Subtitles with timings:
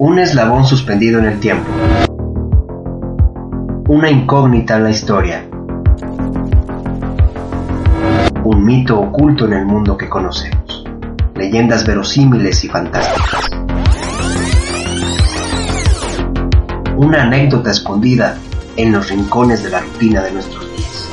[0.00, 1.68] Un eslabón suspendido en el tiempo.
[3.88, 5.44] Una incógnita en la historia.
[8.44, 10.84] Un mito oculto en el mundo que conocemos.
[11.34, 13.50] Leyendas verosímiles y fantásticas.
[16.96, 18.38] Una anécdota escondida
[18.76, 21.10] en los rincones de la rutina de nuestros días.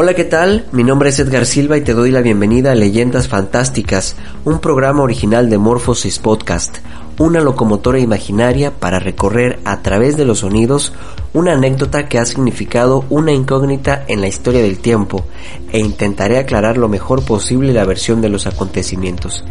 [0.00, 0.64] Hola, ¿qué tal?
[0.70, 5.02] Mi nombre es Edgar Silva y te doy la bienvenida a Leyendas Fantásticas, un programa
[5.02, 6.76] original de Morphosis Podcast,
[7.18, 10.92] una locomotora imaginaria para recorrer a través de los sonidos
[11.34, 15.24] una anécdota que ha significado una incógnita en la historia del tiempo
[15.72, 19.44] e intentaré aclarar lo mejor posible la versión de los acontecimientos.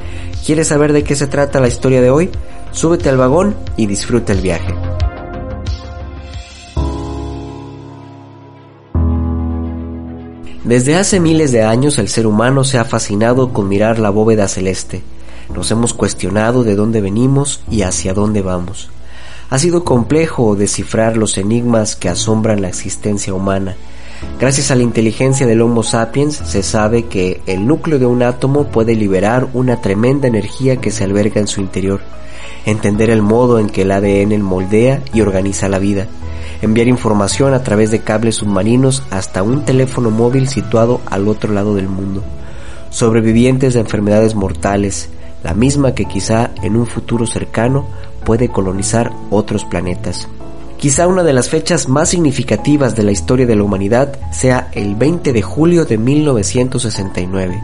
[0.45, 2.29] ¿Quieres saber de qué se trata la historia de hoy?
[2.72, 4.73] Súbete al vagón y disfruta el viaje.
[10.67, 14.49] Desde hace miles de años el ser humano se ha fascinado con mirar la bóveda
[14.49, 15.01] celeste.
[15.55, 18.89] Nos hemos cuestionado de dónde venimos y hacia dónde vamos.
[19.49, 23.77] Ha sido complejo descifrar los enigmas que asombran la existencia humana.
[24.41, 28.65] Gracias a la inteligencia del Homo sapiens se sabe que el núcleo de un átomo
[28.67, 32.01] puede liberar una tremenda energía que se alberga en su interior.
[32.65, 36.09] Entender el modo en que el ADN moldea y organiza la vida
[36.61, 41.75] enviar información a través de cables submarinos hasta un teléfono móvil situado al otro lado
[41.75, 42.23] del mundo,
[42.89, 45.09] sobrevivientes de enfermedades mortales,
[45.44, 47.88] la misma que quizá en un futuro cercano
[48.25, 50.28] puede colonizar otros planetas.
[50.78, 54.95] Quizá una de las fechas más significativas de la historia de la humanidad sea el
[54.95, 57.59] 20 de julio de 1969,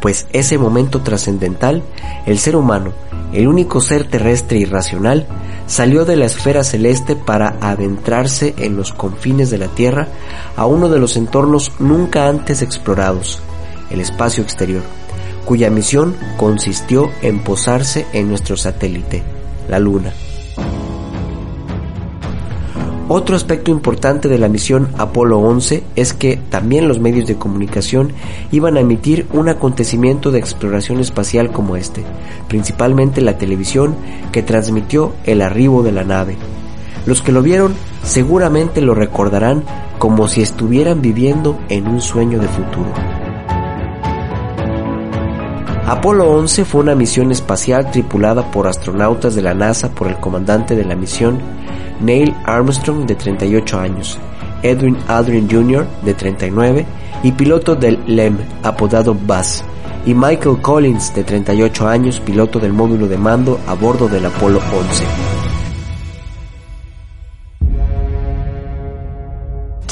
[0.00, 1.84] pues ese momento trascendental,
[2.26, 2.92] el ser humano,
[3.32, 5.26] el único ser terrestre y racional,
[5.68, 10.08] salió de la esfera celeste para adentrarse en los confines de la Tierra
[10.56, 13.40] a uno de los entornos nunca antes explorados,
[13.90, 14.82] el espacio exterior,
[15.44, 19.22] cuya misión consistió en posarse en nuestro satélite,
[19.68, 20.12] la Luna.
[23.10, 28.12] Otro aspecto importante de la misión Apolo 11 es que también los medios de comunicación
[28.52, 32.04] iban a emitir un acontecimiento de exploración espacial como este,
[32.48, 33.96] principalmente la televisión
[34.30, 36.36] que transmitió el arribo de la nave.
[37.06, 39.64] Los que lo vieron seguramente lo recordarán
[39.98, 42.92] como si estuvieran viviendo en un sueño de futuro.
[45.86, 50.76] Apolo 11 fue una misión espacial tripulada por astronautas de la NASA por el comandante
[50.76, 51.38] de la misión,
[52.00, 54.18] Neil Armstrong de 38 años,
[54.62, 55.86] Edwin Aldrin Jr.
[56.04, 56.86] de 39
[57.22, 59.62] y piloto del LEM apodado Buzz,
[60.06, 64.60] y Michael Collins de 38 años, piloto del módulo de mando a bordo del Apolo
[64.72, 65.04] 11.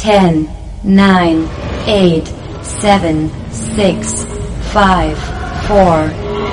[0.02, 0.46] 10,
[0.84, 1.36] 9,
[1.86, 3.30] 8, 7,
[3.76, 4.26] 6,
[4.72, 5.14] 5,
[5.68, 6.10] 4,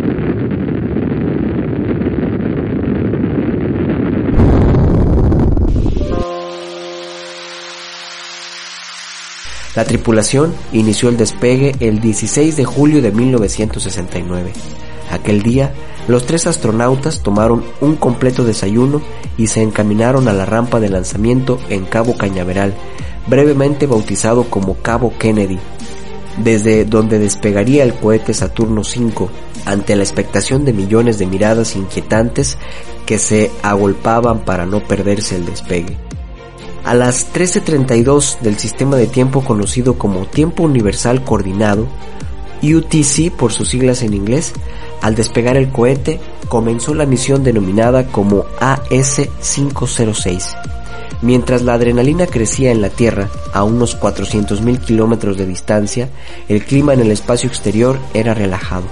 [9.74, 14.52] La tripulación inició el despegue el 16 de julio de 1969.
[15.10, 15.72] Aquel día,
[16.06, 19.02] los tres astronautas tomaron un completo desayuno
[19.36, 22.74] y se encaminaron a la rampa de lanzamiento en Cabo Cañaveral,
[23.26, 25.58] brevemente bautizado como Cabo Kennedy,
[26.38, 29.28] desde donde despegaría el cohete Saturno V,
[29.64, 32.58] ante la expectación de millones de miradas inquietantes
[33.06, 35.96] que se agolpaban para no perderse el despegue.
[36.84, 41.86] A las 13.32 del sistema de tiempo conocido como Tiempo Universal Coordinado,
[42.62, 44.52] UTC por sus siglas en inglés,
[45.00, 50.56] al despegar el cohete comenzó la misión denominada como AS-506.
[51.22, 56.10] Mientras la adrenalina crecía en la Tierra a unos 400.000 kilómetros de distancia,
[56.50, 58.84] el clima en el espacio exterior era relajado.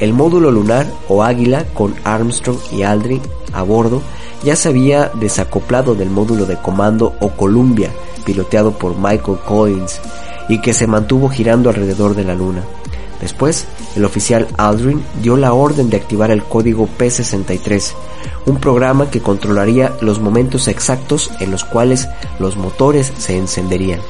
[0.00, 3.20] El módulo lunar o Águila con Armstrong y Aldrin
[3.52, 4.00] a bordo
[4.42, 7.90] ya se había desacoplado del módulo de comando o Columbia,
[8.24, 10.00] piloteado por Michael Collins,
[10.48, 12.62] y que se mantuvo girando alrededor de la Luna.
[13.20, 17.92] Después, el oficial Aldrin dio la orden de activar el código P63,
[18.46, 22.08] un programa que controlaría los momentos exactos en los cuales
[22.38, 24.00] los motores se encenderían.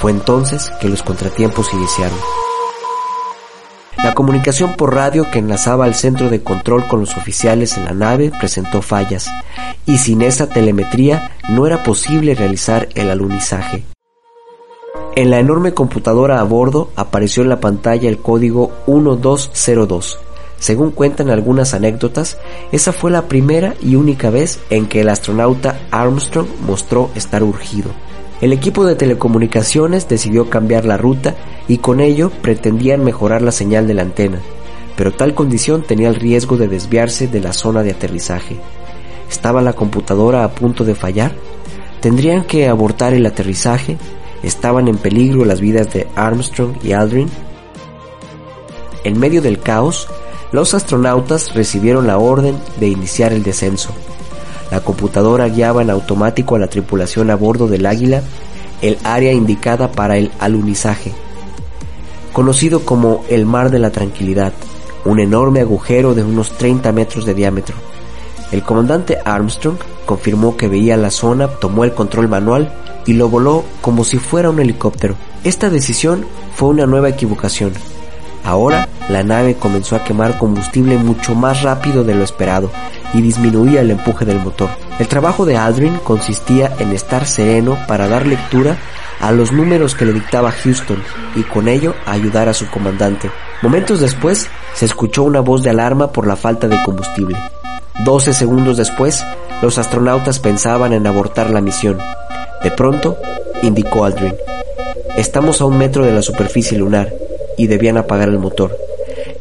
[0.00, 2.18] Fue entonces que los contratiempos iniciaron.
[4.02, 7.92] La comunicación por radio que enlazaba al centro de control con los oficiales en la
[7.92, 9.28] nave presentó fallas,
[9.86, 13.84] y sin esa telemetría no era posible realizar el alunizaje.
[15.16, 20.20] En la enorme computadora a bordo apareció en la pantalla el código 1202,
[20.60, 22.38] Según cuentan algunas anécdotas,
[22.70, 27.90] esa fue la primera y única vez en que el astronauta Armstrong mostró estar urgido.
[28.40, 31.34] El equipo de telecomunicaciones decidió cambiar la ruta
[31.66, 34.40] y con ello pretendían mejorar la señal de la antena,
[34.96, 38.56] pero tal condición tenía el riesgo de desviarse de la zona de aterrizaje.
[39.28, 41.32] ¿Estaba la computadora a punto de fallar?
[42.00, 43.98] ¿Tendrían que abortar el aterrizaje?
[44.44, 47.28] ¿Estaban en peligro las vidas de Armstrong y Aldrin?
[49.02, 50.08] En medio del caos,
[50.52, 53.90] los astronautas recibieron la orden de iniciar el descenso.
[54.70, 58.22] La computadora guiaba en automático a la tripulación a bordo del Águila
[58.82, 61.12] el área indicada para el alunizaje,
[62.32, 64.52] conocido como el Mar de la Tranquilidad,
[65.04, 67.74] un enorme agujero de unos 30 metros de diámetro.
[68.52, 69.76] El comandante Armstrong
[70.06, 72.72] confirmó que veía la zona, tomó el control manual
[73.04, 75.16] y lo voló como si fuera un helicóptero.
[75.44, 76.24] Esta decisión
[76.54, 77.72] fue una nueva equivocación.
[78.44, 82.70] Ahora la nave comenzó a quemar combustible mucho más rápido de lo esperado
[83.14, 84.68] y disminuía el empuje del motor.
[84.98, 88.76] El trabajo de Aldrin consistía en estar sereno para dar lectura
[89.20, 91.02] a los números que le dictaba Houston
[91.34, 93.30] y con ello ayudar a su comandante.
[93.62, 97.36] Momentos después se escuchó una voz de alarma por la falta de combustible.
[98.04, 99.24] Doce segundos después,
[99.60, 101.98] los astronautas pensaban en abortar la misión.
[102.62, 103.16] De pronto,
[103.62, 104.34] indicó Aldrin,
[105.16, 107.12] estamos a un metro de la superficie lunar
[107.56, 108.87] y debían apagar el motor.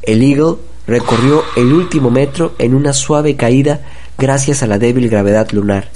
[0.08, 0.56] El Eagle
[0.88, 3.82] recorrió el último metro en una suave caída
[4.18, 5.90] gracias a la débil gravedad lunar.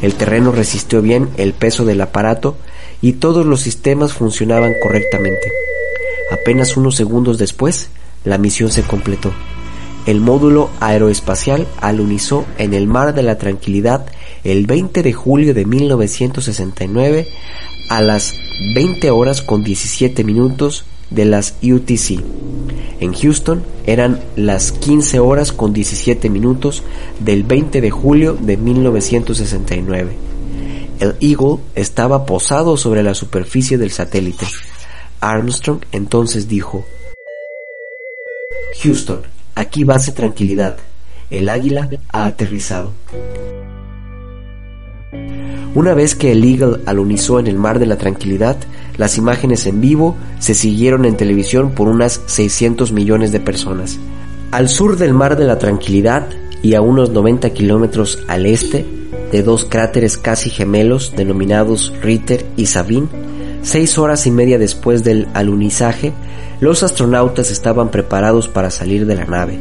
[0.00, 2.56] El terreno resistió bien el peso del aparato
[3.02, 5.50] y todos los sistemas funcionaban correctamente.
[6.30, 7.90] Apenas unos segundos después,
[8.24, 9.32] la misión se completó.
[10.06, 14.06] El módulo aeroespacial alunizó en el Mar de la Tranquilidad
[14.44, 17.26] el 20 de julio de 1969
[17.90, 18.34] a las
[18.76, 22.22] 20 horas con 17 minutos de las UTC.
[23.00, 26.82] En Houston eran las 15 horas con 17 minutos
[27.20, 30.16] del 20 de julio de 1969.
[31.00, 34.46] El Eagle estaba posado sobre la superficie del satélite.
[35.20, 36.84] Armstrong entonces dijo,
[38.82, 39.20] Houston,
[39.54, 40.76] aquí base tranquilidad.
[41.30, 42.92] El águila ha aterrizado.
[45.74, 48.56] Una vez que el Eagle alunizó en el mar de la tranquilidad,
[48.98, 53.98] las imágenes en vivo se siguieron en televisión por unas 600 millones de personas.
[54.50, 56.26] Al sur del mar de la tranquilidad
[56.62, 58.84] y a unos 90 kilómetros al este
[59.30, 63.06] de dos cráteres casi gemelos denominados Ritter y Sabine,
[63.62, 66.12] seis horas y media después del alunizaje,
[66.60, 69.58] los astronautas estaban preparados para salir de la nave.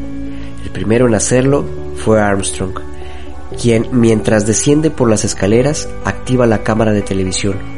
[0.64, 1.64] El primero en hacerlo
[1.98, 2.80] fue Armstrong,
[3.62, 7.78] quien mientras desciende por las escaleras activa la cámara de televisión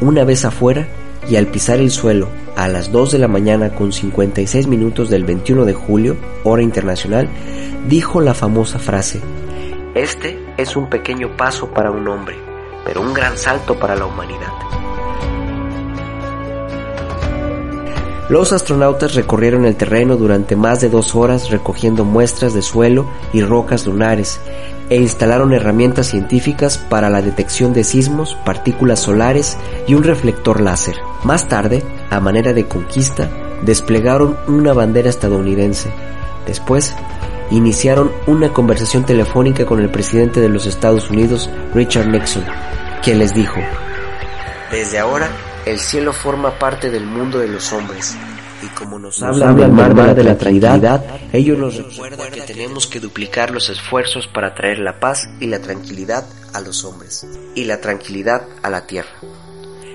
[0.00, 0.86] una vez afuera
[1.28, 5.24] y al pisar el suelo a las 2 de la mañana con 56 minutos del
[5.24, 7.28] 21 de julio, hora internacional,
[7.88, 9.20] dijo la famosa frase,
[9.94, 12.36] Este es un pequeño paso para un hombre,
[12.84, 14.77] pero un gran salto para la humanidad.
[18.28, 23.40] Los astronautas recorrieron el terreno durante más de dos horas recogiendo muestras de suelo y
[23.40, 24.38] rocas lunares
[24.90, 29.56] e instalaron herramientas científicas para la detección de sismos, partículas solares
[29.86, 30.96] y un reflector láser.
[31.24, 33.30] Más tarde, a manera de conquista,
[33.62, 35.90] desplegaron una bandera estadounidense.
[36.46, 36.94] Después,
[37.50, 42.44] iniciaron una conversación telefónica con el presidente de los Estados Unidos, Richard Nixon,
[43.02, 43.60] quien les dijo,
[44.70, 45.28] Desde ahora,
[45.70, 48.16] el cielo forma parte del mundo de los hombres
[48.62, 52.98] y como nos, habla del mar, de la, tranquilidad, ellos nos recuerdan que tenemos que
[52.98, 57.80] duplicar los esfuerzos para traer la paz y la tranquilidad a los hombres y la
[57.80, 59.10] tranquilidad a la tierra.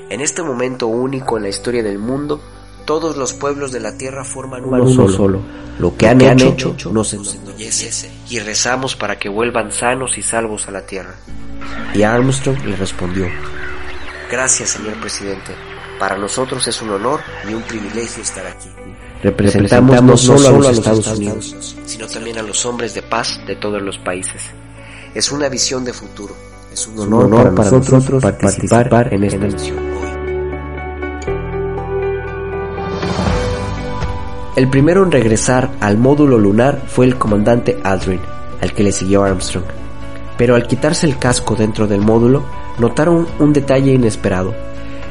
[0.10, 2.40] En este momento único en la historia del mundo,
[2.86, 5.42] todos los pueblos de la tierra forman uno, solo.
[5.80, 10.72] Lo que, han, hecho, nos enorgullece y rezamos para que vuelvan sanos y salvos a
[10.72, 11.16] la tierra.
[11.96, 13.28] Y Armstrong le respondió,
[14.34, 15.54] Gracias, señor presidente.
[16.00, 18.68] Para nosotros es un honor y un privilegio estar aquí.
[19.22, 23.56] Representamos, no solo, a los Estados, Unidos, sino también a los hombres de paz de
[23.56, 24.42] todos los países.
[25.14, 26.36] Es una visión de futuro.
[26.74, 29.78] Es un honor, para, nosotros, participar, en esta misión
[34.56, 38.22] El primero en regresar al módulo lunar fue el comandante Aldrin,
[38.62, 39.66] al que le siguió Armstrong.
[40.40, 42.44] Pero al quitarse el casco dentro del módulo,
[42.80, 44.54] notaron un detalle inesperado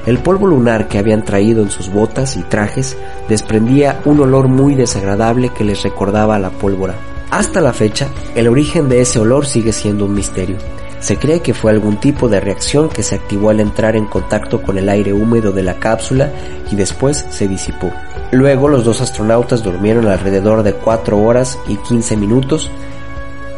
[0.04, 2.96] el polvo lunar que habían traído en sus botas y trajes
[3.28, 6.96] desprendía un olor muy desagradable que les recordaba a la pólvora.
[7.30, 10.56] Hasta la fecha, el origen de ese olor sigue siendo un misterio.
[10.98, 14.60] Se cree que fue algún tipo de reacción que se activó al entrar en contacto
[14.62, 16.32] con el aire húmedo de la cápsula
[16.70, 17.90] y después se disipó.
[18.32, 22.70] Luego los dos astronautas durmieron alrededor de 4 horas y 15 minutos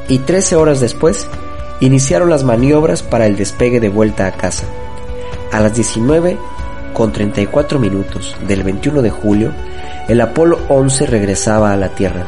[0.08, 1.26] y 13 horas después
[1.84, 4.64] iniciaron las maniobras para el despegue de vuelta a casa.
[5.52, 6.38] A las 19
[6.94, 9.52] con 34 minutos del 21 de julio,
[10.08, 12.24] el Apolo 11 regresaba a la Tierra.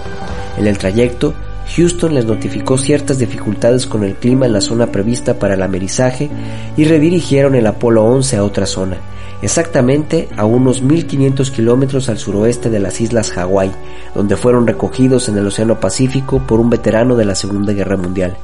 [0.59, 1.33] En el trayecto,
[1.75, 6.29] Houston les notificó ciertas dificultades con el clima en la zona prevista para el amerizaje
[6.77, 8.99] y redirigieron el Apolo 11 a otra zona,
[9.41, 13.73] exactamente a unos 1500 kilómetros al suroeste de las islas Hawái,
[14.15, 18.37] donde fueron recogidos en el Océano Pacífico por un veterano de la Segunda Guerra Mundial.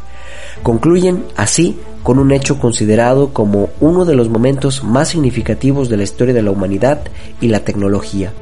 [0.62, 6.02] Concluyen así con un hecho considerado como uno de los momentos más significativos de la
[6.02, 7.00] historia de la humanidad
[7.40, 8.32] y la tecnología.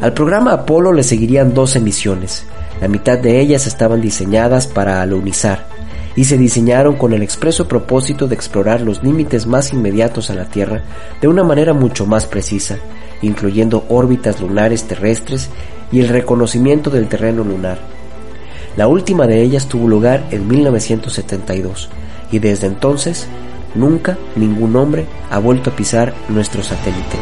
[0.00, 2.44] Al programa Apolo le seguirían 12 misiones.
[2.80, 5.66] La mitad de ellas estaban diseñadas para alunizar
[6.14, 10.44] y se diseñaron con el expreso propósito de explorar los límites más inmediatos a la
[10.44, 10.82] Tierra
[11.20, 12.78] de una manera mucho más precisa,
[13.22, 15.50] incluyendo órbitas lunares terrestres
[15.90, 17.97] y el reconocimiento del terreno lunar.
[18.78, 21.88] La última de ellas tuvo lugar en 1972
[22.30, 23.26] y desde entonces
[23.74, 27.16] nunca ningún hombre ha vuelto a pisar nuestro satélite.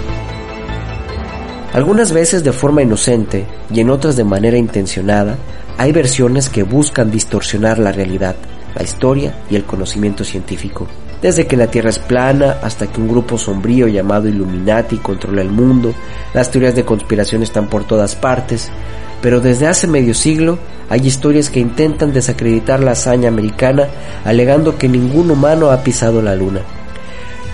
[1.73, 5.39] Algunas veces de forma inocente y en otras de manera intencionada,
[5.79, 8.37] hay versiones que buscan distorsionar la realidad,
[8.75, 10.87] la historia y el conocimiento científico.
[11.23, 15.51] Desde que la Tierra es plana hasta que un grupo sombrío llamado Illuminati controla el
[15.51, 15.95] mundo,
[16.35, 18.71] las teorías de conspiración están por todas partes,
[19.21, 20.59] pero desde hace medio siglo
[20.89, 23.89] hay historias que intentan desacreditar la hazaña americana
[24.25, 26.61] alegando que ningún humano ha pisado la luna.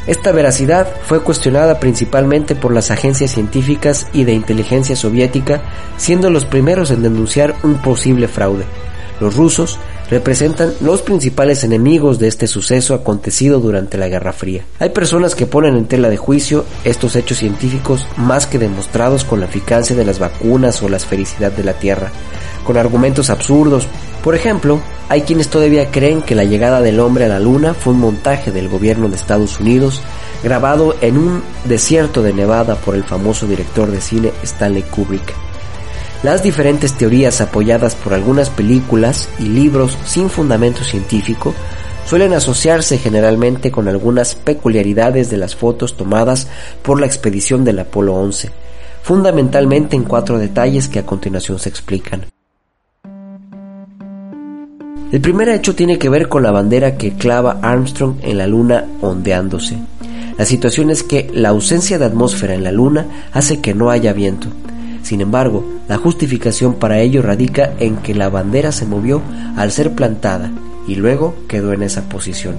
[0.07, 5.63] Esta veracidad fue cuestionada principalmente por las agencias científicas y de inteligencia soviética,
[5.97, 8.65] siendo los primeros en denunciar un posible fraude.
[9.21, 9.79] Los rusos
[10.13, 14.63] representan los principales enemigos de este suceso acontecido durante la Guerra Fría.
[14.79, 19.41] Hay personas que ponen en tela de juicio estos hechos científicos más que demostrados con
[19.41, 22.13] la eficacia de las vacunas o la esfericidad de la Tierra,
[22.63, 23.87] con argumentos absurdos.
[24.23, 27.95] Por ejemplo, hay quienes todavía creen que la llegada del hombre a la luna fue
[27.95, 30.03] un montaje del gobierno de Estados Unidos
[30.45, 35.52] grabado en un desierto de Nevada por el famoso director de cine Stanley Kubrick.
[36.23, 41.53] Las diferentes teorías apoyadas por algunas películas y libros sin fundamento científico
[42.07, 46.47] suelen asociarse generalmente con algunas peculiaridades de las fotos tomadas
[46.83, 48.51] por la expedición del Apolo 11,
[49.03, 52.27] fundamentalmente en cuatro detalles que a continuación se explican.
[55.11, 58.87] El primer hecho tiene que ver con la bandera que clava Armstrong en la Luna
[59.01, 59.77] ondeándose.
[60.39, 64.13] La situación es que la ausencia de atmósfera en la Luna hace que no haya
[64.13, 64.49] viento.
[65.03, 69.21] Sin embargo, la justificación para ello radica en que la bandera se movió
[69.57, 70.51] al ser plantada
[70.87, 72.55] y luego quedó en esa posición.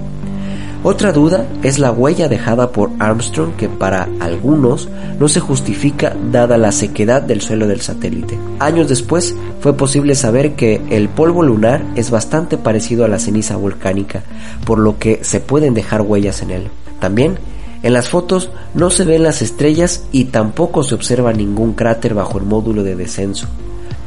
[0.86, 6.58] Otra duda es la huella dejada por Armstrong que para algunos no se justifica dada
[6.58, 8.38] la sequedad del suelo del satélite.
[8.58, 13.56] Años después fue posible saber que el polvo lunar es bastante parecido a la ceniza
[13.56, 14.24] volcánica,
[14.66, 16.68] por lo que se pueden dejar huellas en él.
[17.00, 17.38] También
[17.84, 22.38] en las fotos no se ven las estrellas y tampoco se observa ningún cráter bajo
[22.38, 23.46] el módulo de descenso.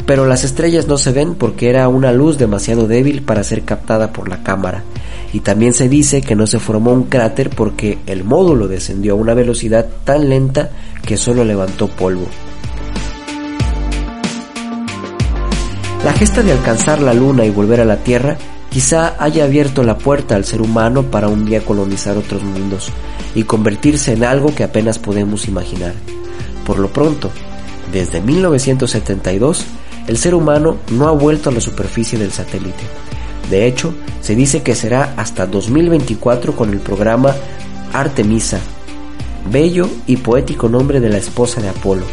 [0.07, 4.12] Pero las estrellas no se ven porque era una luz demasiado débil para ser captada
[4.12, 4.84] por la cámara
[5.31, 9.17] y también se dice que no se formó un cráter porque el módulo descendió a
[9.17, 10.72] una velocidad tan lenta
[11.05, 12.25] que solo levantó polvo.
[16.03, 18.38] La gesta de alcanzar la luna y volver a la Tierra
[18.72, 22.91] quizá haya abierto la puerta al ser humano para un día colonizar otros mundos
[23.38, 25.94] y convertirse en algo que apenas podemos imaginar.
[26.65, 27.29] Por lo pronto,
[27.94, 29.63] desde 1972,
[30.08, 32.84] el ser humano no ha vuelto a la superficie del satélite.
[33.51, 37.36] De hecho, se dice que será hasta 2024 con el programa
[37.94, 38.60] Artemisa,
[39.51, 42.06] bello y poético nombre de la esposa de Apolo.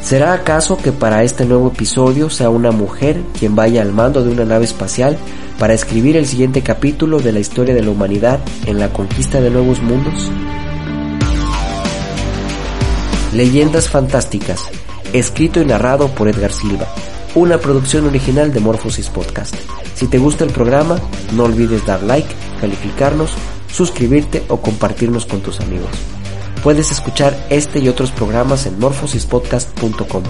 [0.00, 4.30] ¿Será acaso que para este nuevo episodio sea una mujer quien vaya al mando de
[4.30, 5.18] una nave espacial
[5.58, 9.50] para escribir el siguiente capítulo de la historia de la humanidad en la conquista de
[9.50, 10.30] nuevos mundos?
[13.34, 14.64] Leyendas Fantásticas,
[15.12, 16.86] escrito y narrado por Edgar Silva,
[17.34, 19.54] una producción original de Morphosis Podcast.
[19.94, 20.98] Si te gusta el programa,
[21.34, 22.28] no olvides dar like,
[22.60, 23.32] calificarnos,
[23.70, 25.90] suscribirte o compartirnos con tus amigos.
[26.62, 30.22] Puedes escuchar este y otros programas en morphosispodcast.com.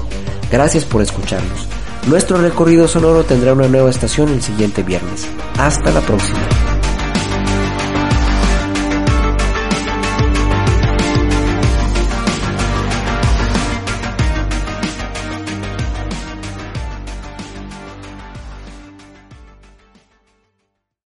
[0.51, 1.67] Gracias por escucharnos.
[2.09, 5.29] Nuestro recorrido sonoro tendrá una nueva estación el siguiente viernes.
[5.59, 6.68] Hasta la próxima.